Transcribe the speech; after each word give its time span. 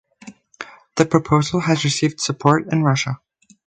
The 0.95 1.05
proposal 1.05 1.59
has 1.59 1.83
received 1.83 2.21
support 2.21 2.65
in 2.73 2.81
Russia. 2.81 3.19